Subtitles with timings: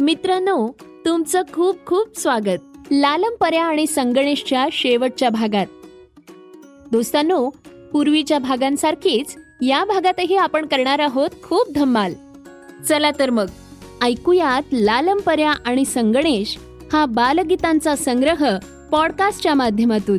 [0.00, 0.68] मित्रांनो
[1.06, 2.78] तुमचं खूप खूप स्वागत.
[2.90, 5.66] लालम पर्या आणि संगणेशच्या शेवटच्या भागात.
[6.92, 7.48] दोस्तांनो
[7.92, 12.14] पूर्वीच्या भागांसारखीच या भागातही आपण करणार आहोत खूप धम्माल
[12.88, 13.46] चला तर मग
[14.02, 16.58] ऐकूयात लालम पर्या आणि संगणेश
[16.92, 18.58] हा बालगीतांचा संग्रह
[18.92, 20.18] पॉडकास्टच्या माध्यमातून.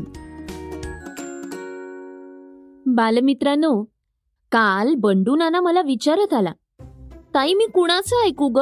[2.86, 3.84] बालमित्रांनो
[4.52, 6.52] काल बंडू नाना मला विचारत आला
[7.34, 8.60] ताई मी कुणाचं ऐकू ग?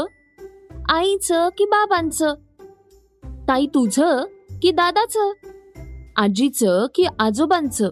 [0.90, 2.34] आईचं की बाबांचं?
[3.48, 4.24] ताई तुझं
[4.62, 5.32] की दादाचं?
[6.16, 7.90] आजीचं की आजोबांचं?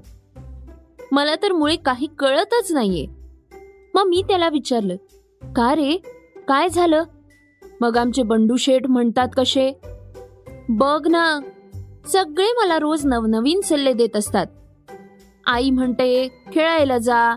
[1.12, 3.08] मला तर मुळे काही कळतच नाहीये.
[3.94, 4.96] मग मी त्याला विचारलं
[5.56, 5.98] का रे?
[6.48, 7.04] काय झालं?
[7.82, 9.80] मग आमचे बंडू शेठ म्हणतात कसे
[10.70, 11.40] बघ ना
[12.08, 14.46] सगळे मला रोज नवनवीन सल्ले देत असतात.
[15.46, 17.36] आई म्हणते खेळायला जा.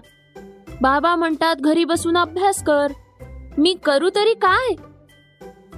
[0.80, 2.92] बाबा म्हणतात घरी बसून अभ्यास कर.
[3.58, 4.74] मी करू तरी काय?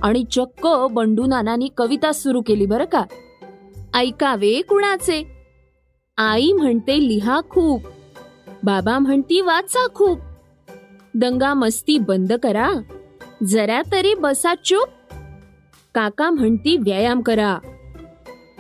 [0.03, 3.05] आणि चक्क बंडू नानानी कविता सुरू केली बरं का?
[3.95, 5.47] ऐकावे कुणाचे?
[6.17, 7.83] आई म्हणते लिहा खूप.
[8.63, 10.19] बाबा म्हणती वाचा खूप.
[11.15, 12.71] दंगा मस्ती बंद करा.
[13.47, 14.89] जरा तरी बसा चूप.
[15.95, 17.59] काका म्हणती व्यायाम करा.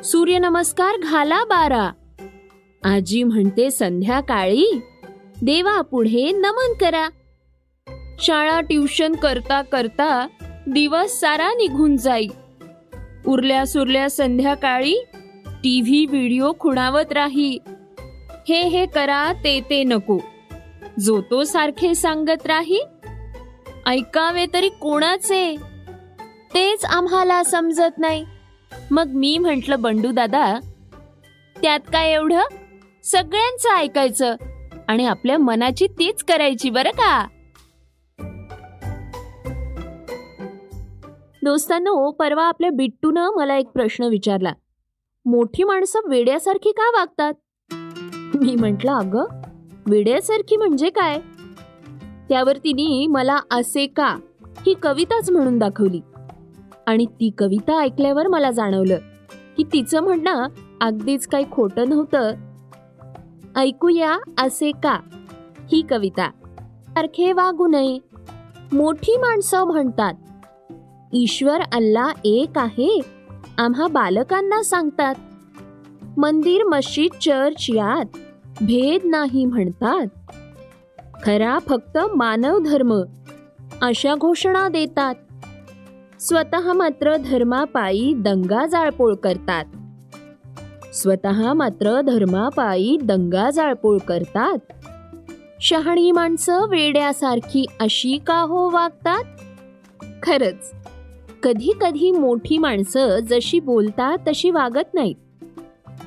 [0.04, 1.90] सूर्यनमस्कार घाला बारा.
[2.84, 4.80] आजी म्हणते संध्याकाळी
[5.42, 7.08] देवा पुढे नमन करा.
[8.18, 10.26] शाळा ट्युशन करता करता
[10.66, 12.28] दिवस सारा निघून जाई.
[13.26, 15.04] उरल्या सुरल्या संध्याकाळी
[15.46, 17.58] टीव्ही व्हिडिओ खुणावत राही.
[18.48, 20.18] हे हे करा ते ते नको.
[21.00, 22.80] जो तो सारखे सांगत राही.
[23.86, 25.56] ऐकावे तरी कोणाचे?
[26.54, 28.24] तेच आम्हाला समजत नाही.
[28.90, 30.58] मग मी म्हंटल बंडू दादा
[31.62, 32.40] त्यात काय एवढं?
[33.04, 34.36] सगळ्यांचं ऐकायचं
[34.88, 37.26] आणि आपल्या मनाची तीच करायची बरं का?
[41.44, 44.52] दोस्तांनो परवा आपल्या बिट्टूनं मला एक प्रश्न विचारला.
[45.24, 47.34] मोठी माणसं वेड्यासारखी का वागतात?
[48.34, 49.24] मी म्हटलं अगं
[49.86, 51.20] वेड्यासारखी म्हणजे काय?
[52.28, 54.16] त्यावर तिने मला असे का
[54.66, 56.00] ही कविताच म्हणून दाखवली.
[56.86, 58.98] आणि ती कविता ऐकल्यावर मला जाणवलं
[59.56, 60.46] की तिचं म्हणणं
[60.80, 62.32] अगदीच काही खोटं नव्हतं.
[63.56, 65.00] ऐकूया असे का
[65.72, 66.30] ही कविता?
[66.82, 67.98] सारखे वागू नये.
[68.72, 70.14] मोठी माणसं म्हणतात
[71.14, 73.00] ईश्वर अल्ला एक आहे
[73.58, 75.14] आम्हा बालकांना सांगतात.
[76.16, 78.04] मंदिर मशीद चर्च यात
[78.60, 80.06] भेद नाही म्हणतात.
[81.22, 83.02] खरा फक्त मानव धर्म
[83.82, 85.14] अशा घोषणा देतात.
[86.20, 89.64] स्वतः मात्र धर्मापायी दंगा जाळपोळ करतात.
[90.94, 94.58] स्वतः मात्र धर्मापायी दंगा जाळपोळ करतात.
[95.60, 99.24] शहाणी माणसं वेड्यासारखी अशी का हो वागतात?
[100.22, 100.72] खरंच
[101.42, 105.14] कधी कधी मोठी माणसं जशी बोलतात तशी वागत नाहीत.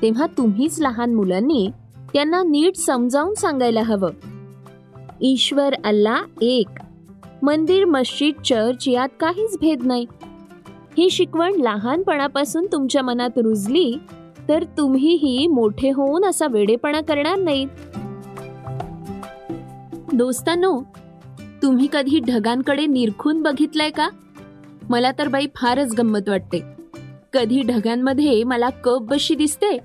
[0.02, 1.68] तेव्हा तुम्हीच लहान मुलांनी
[2.12, 4.10] त्यांना नीट समजावून सांगायला हवं.
[5.20, 6.68] ईश्वर अल्ला एक.
[7.42, 10.06] मंदिर मस्जिद चर्च यात काहीच भेद नाही.
[10.98, 13.94] ही शिकवण लहानपणापासून तुमच्या मनात रुजली
[14.48, 17.68] तर तुम्हीही मोठे होऊन असा वेडेपणा करणार नाहीत.
[20.14, 20.80] दोस्तांनो
[21.62, 24.08] तुम्ही कधी ढगांकडे निरखून बघितलंय का?
[24.90, 26.62] मला तर बाई फारच गंमत वाटते.
[27.32, 29.78] कधी ढगांमध्ये मला कप बशी दिसते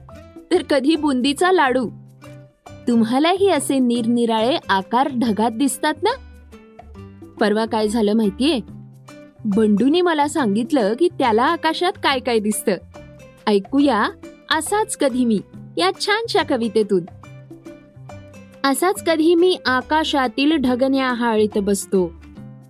[0.51, 1.89] तर कधी बुंदीचा लाडू.
[2.88, 6.09] तुम्हालाही असे निरनिराळे आकार ढगात दिसतात ना?
[7.40, 8.59] परवा काय झालं माहितीये?
[9.45, 12.72] बंडूने मला सांगितलं की त्याला आकाशात काय काय दिसतं.
[13.47, 14.06] ऐकूया
[14.51, 15.40] असाच कधी मी
[15.78, 17.03] या छानशा कवितेतून.
[18.63, 22.20] असाच कधी मी आकाशातील ढगण्या हाळीत बसतो.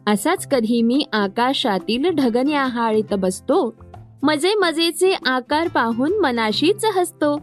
[0.08, 3.76] असाच कधी मी आकाशातील ढगण्या हाळीत बसतो
[4.24, 7.42] मजे मजेचे आकार पाहून मनाशीच हसतो.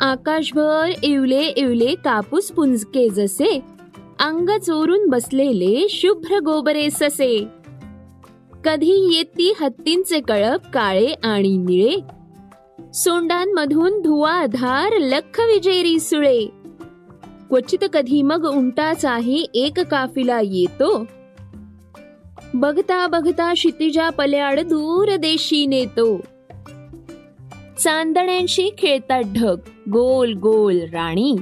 [0.00, 3.60] आकाशभर इवले इवले कापूस पुंजके जसे
[4.20, 7.46] अंग चोरून बसलेले शुभ्र गोबरे ससे.
[8.64, 11.96] कधी येती हत्तींचे कळप काळे आणि निळे
[12.94, 16.61] सोंडांमधून धुवाधार लख विजेरी सुळे.
[17.52, 21.06] क्वचित कधी मग उंटाचाही एक काफिला येतो.
[22.54, 26.20] बघता बघता क्षितिजा पल्याड दूर देशी नेतो.
[27.78, 29.58] चांदण्यांशी खेळतात ढग
[29.92, 31.36] गोल गोल राणी.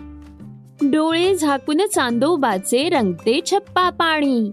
[0.82, 4.50] डोळे झाकून चांदोबाचे रंगते छप्पा पाणी.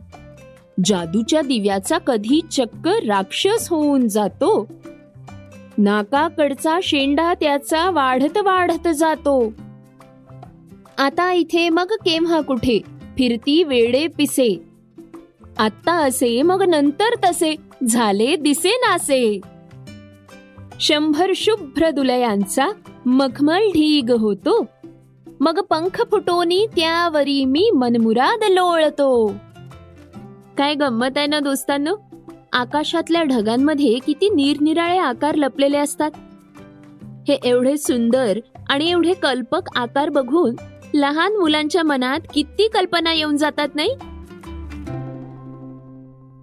[0.86, 4.68] जादूच्या दिव्याचा कधी चक्क राक्षस होऊन जातो.
[5.78, 9.54] नाकाकडचा शेंडा त्याचा वाढत वाढत जातो.
[10.98, 12.80] आता इथे मग केव्हा कुठे?
[13.18, 14.64] फिरती वेडे पिसे.
[15.58, 17.56] आत्ता असे मग नंतर तसे.
[17.88, 19.42] झाले दिसे नासे.
[20.80, 22.68] शंभर शुभ्र दुलयांचा
[23.06, 24.66] मखमल ढीग होतो.
[25.40, 29.34] मग पंख फुटोनी त्यावरी मी मनमुराद लोळतो.
[30.58, 31.96] काय गंमत आहे ना दोस्तांनो?
[32.54, 36.12] आकाशातल्या ढगांमध्ये किती निरनिराळे आकार लपलेले असतात.
[37.28, 38.40] हे एवढे सुंदर
[38.70, 40.56] आणि एवढे कल्पक आकार बघून
[40.94, 43.96] लहान मुलांच्या मनात किती कल्पना येऊन जातात नाही?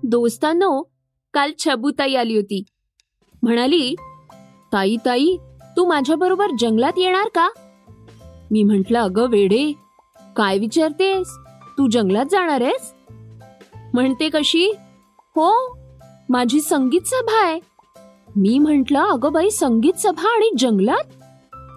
[0.04, 0.82] दोस्तांनो
[1.34, 2.64] काल छबुताई आली होती.
[3.42, 3.94] म्हणाली
[4.72, 5.36] ताई ताई
[5.76, 7.48] तू माझ्याबरोबर जंगलात येणार का?
[8.50, 9.72] मी म्हंटल अगं वेडे
[10.36, 11.28] काय विचारतेस?
[11.78, 12.92] तू जंगलात जाणार आहेस?
[13.94, 14.72] म्हणते कशी?
[15.18, 15.76] हो
[16.28, 17.60] माझी संगीत सभा आहे.
[18.36, 21.04] मी म्हंटल अगं बाई संगीत सभा आणि जंगलात?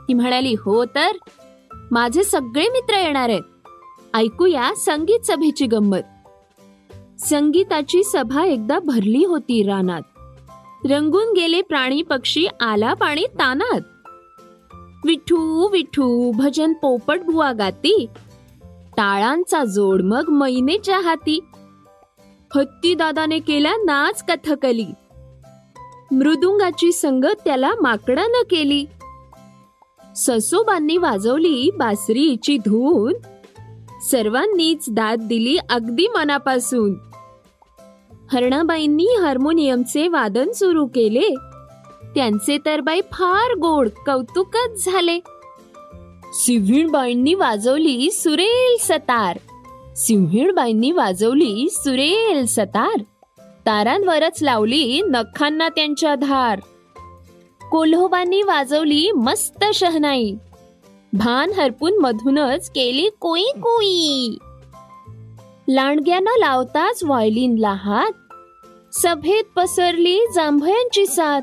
[0.08, 1.12] ती म्हणाली हो तर.
[1.92, 3.42] माझे सगळे मित्र येणार आहेत.
[4.14, 6.04] ऐकूया संगीत सभेची गंमत.
[7.20, 10.02] संगीताची सभा एकदा भरली होती रानात.
[10.92, 13.82] रंगून गेले प्राणी पक्षी आला पाणी तानात.
[15.06, 18.06] विठू विठू भजन पोपट बुवा गाती.
[18.98, 21.40] टाळांचा जोड मग मैनेच्या हाती.
[22.56, 24.88] हत्ती दादाने केला नाच कथकली.
[26.12, 28.86] मृदुंगाची संगत त्याला माकडानं केली.
[30.18, 33.14] ससोबांनी वाजवली बासरीची धून.
[34.12, 36.96] सर्वांनीच दाद दिली अगदी मनापासून.
[38.32, 41.36] हरणाबाईंनी हार्मोनियमचे वादन सुरू केले.
[42.16, 45.20] त्यांचे तर बाई फार गोड कौतुकच झाले.
[46.34, 49.38] सिंहिणबाईंनी वाजवली सुरेल सतार.
[49.96, 53.00] सिंहिणबाईंनी वाजवली सुरेल सतार.
[53.66, 56.60] तारांवरच लावली नखांना त्यांच्या धार.
[57.72, 60.36] कोल्होबांनी वाजवली मस्त शहनाई.
[61.14, 64.38] भान हरपून मधूनच केली कोई कोई.
[65.68, 68.12] लांडग्यानं लावताच व्हायलिनला हात.
[68.94, 71.42] सभेत पसरली जांभयांची साथ.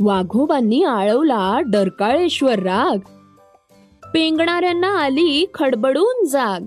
[0.00, 2.96] वाघोबांनी आळवला डरकाळेश्वर राग.
[4.14, 6.60] पेंगणाऱ्यांना आली खडबडून जाग.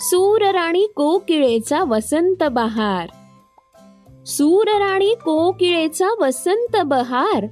[0.00, 3.08] सूर राणी कोकिळेचा वसंत बहार.
[4.28, 7.46] सूर राणी कोकिळेचा वसंत बहार.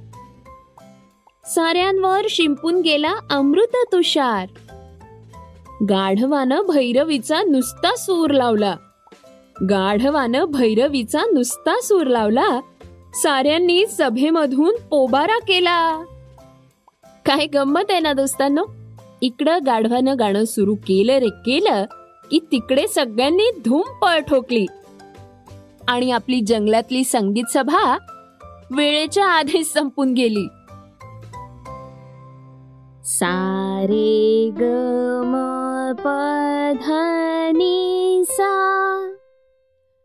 [1.45, 4.47] साऱ्यांवर शिंपून गेला अमृत तुषार.
[5.89, 8.75] गाढवानं भैरवीचा नुसता सूर लावला.
[9.69, 12.59] गाढवानं भैरवीचा नुसता सूर लावला.
[13.13, 16.03] साऱ्यांनी सभेमधून पोबारा केला.
[17.25, 18.65] काय गंमत आहे ना दोस्तांनो?
[19.21, 21.85] इकडं गाढवानं गाणं सुरू केलं रे केलं
[22.31, 24.65] की तिकडे सगळ्यांनी धूम पळ ठोकली.
[25.87, 27.97] आणि आपली जंगलातली संगीत सभा
[28.71, 30.47] वेळेच्या आधीच संपून गेली.
[33.03, 34.61] सारे ग
[35.25, 35.43] म
[38.23, 39.13] सा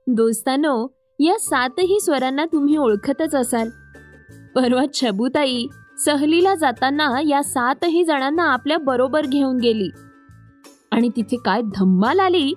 [0.06, 0.86] दोस्तानो
[1.18, 3.68] या सातही स्वरांना तुम्ही ओळखतच असाल.
[4.54, 5.66] परवा छबुताई
[6.04, 9.90] सहलीला जाताना या सातही जणांना आपल्या बरोबर घेऊन गेली.
[10.92, 12.54] आणि तिथे काय धम्माल आली?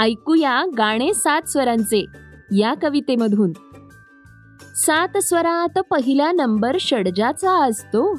[0.00, 2.21] ऐकूया गाणे सात स्वरांचे.
[2.52, 3.52] या कवितेमधून.
[4.74, 8.12] सात स्वरात पहिला नंबर षडजाचा असतो.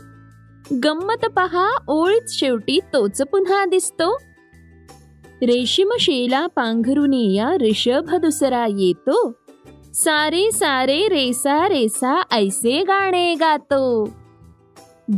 [0.84, 4.18] गंमत पहा ओळीत शेवटी तोच पुन्हा दिसतो.
[5.42, 9.32] रेशीम शेला पांघरुनी या ऋषभ दुसरा येतो.
[9.94, 14.10] सारे सारे रेसा रेसा ऐसे गाणे गातो.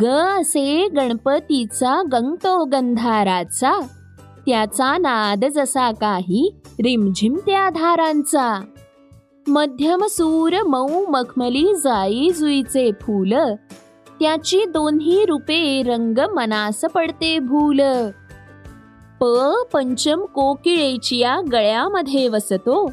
[0.01, 3.79] ग असे गणपतीचा गंगतो गंधाराचा.
[4.45, 8.65] त्याचा नाद जसा काही रिमझिम त्या धारांचा.
[9.47, 13.33] मध्यम सूर मऊ मखमली जाई जुईचे फूल.
[14.19, 17.81] त्याची दोन्ही रूपे रंग मनास पडते भूल.
[19.19, 19.25] प
[19.73, 22.91] पंचम कोकिळेचिया गळ्यामध्ये वसतो.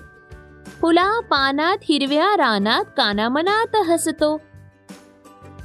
[0.81, 4.41] फुला पानात हिरव्या रानात कानामनात हसतो.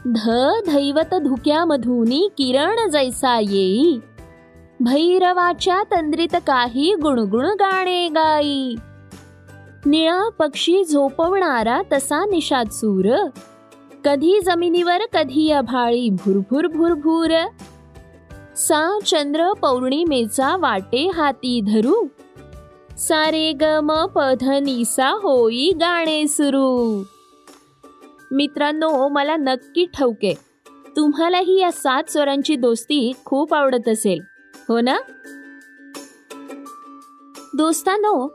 [0.05, 0.29] ध
[0.65, 3.99] धैवत धुक्यामधूनी किरण जैसा येई.
[4.79, 8.75] भैरवाच्या तंद्रित काही गुणगुण गाणे गाई.
[9.85, 13.29] निळा पक्षी झोपवणारा तसा निषाद सूर.
[14.05, 17.29] कधी जमिनीवर कधी अभाळी भुरभुर भुरभुर.
[18.57, 22.07] सा चंद्र पौर्णिमेचा वाटे हाती धरू.
[22.97, 27.03] सारे ग म पधनीसा होई गाणे सुरू.
[28.31, 30.33] मित्रांनो मला नक्की ठवके
[30.95, 34.19] तुम्हालाही या सात स्वरांची दोस्ती खूप आवडत असेल
[34.69, 34.97] हो ना?
[37.57, 38.27] दोस्तानो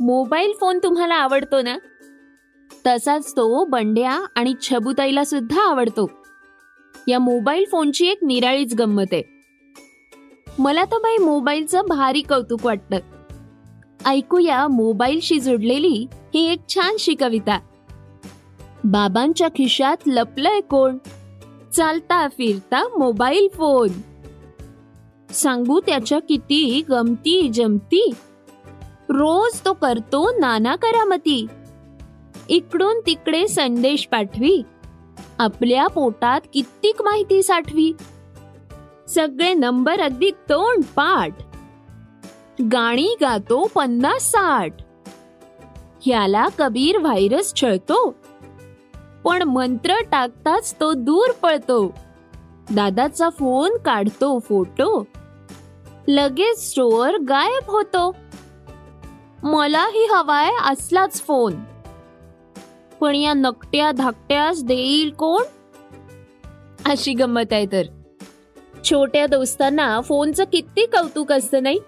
[0.00, 1.78] मोबाईल फोन तुम्हाला आवडतो ना?
[2.86, 6.10] तसाच तो बंड्या आणि छबुताईला सुद्धा आवडतो.
[7.08, 9.22] या मोबाईल फोनची एक निराळीच गंमत आहे.
[10.58, 12.96] मला तर बाई मोबाईलचं भारी कौतुक वाटतं.
[14.06, 17.60] ऐकूया मोबाईलशी जुडलेली ही एक छानशी कविता.
[18.84, 20.98] बाबांच्या खिशात लपलंय कोण?
[21.72, 23.88] चालता फिरता मोबाईल फोन.
[25.32, 28.10] सांगू त्याच्या किती गमती जमती
[29.10, 31.46] रोज तो करतो नाना करामती.
[32.48, 34.62] इकडून तिकडे संदेश पाठवी.
[35.38, 37.92] आपल्या पोटात कित्येक माहिती साठवी.
[39.08, 41.36] सगळे नंबर अगदी तोंड पाठ.
[42.72, 44.72] गाणी गातो पन्नास साठ.
[46.06, 48.14] ह्याला कबीर व्हायरस छळतो.
[49.24, 51.94] पण मंत्र टाकताच तो दूर पळतो.
[52.70, 55.06] दादाचा फोन काढतो फोटो.
[56.08, 58.16] लगेच स्टोअर गायब होतो.
[59.44, 61.54] मलाही हवाय असलाच फोन.
[63.00, 65.42] पण या नकट्या धाकट्यास देईल कोण?
[66.86, 67.82] अशी गंमत आहे तर.
[68.84, 71.78] छोट्या दोस्तांना फोनचं किती कौतुक असतं नाही?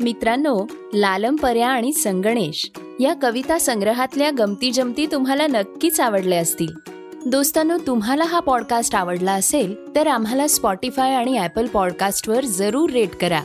[0.00, 6.85] मित्रांनो लालमपर्या आणि संगणेश या कविता संग्रहातल्या गमती जमती तुम्हाला नक्कीच आवडल्या असतील.
[7.26, 13.40] दोस्तांनो तुम्हाला हा पॉडकास्ट आवडला असेल तर आम्हाला स्पॉटीफाय आणि ॲपल पॉडकास्टवर जरूर रेट करा.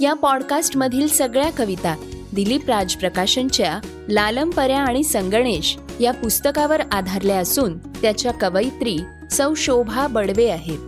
[0.00, 1.96] या पॉडकास्टमधील सगळ्या कविता
[2.32, 8.98] दिलीप राज प्रकाशनच्या लालमपर्या आणि संगणेश या पुस्तकावर आधारल्या असून त्याच्या कवयित्री
[9.30, 10.78] सौ शोभा बडवे आहेत.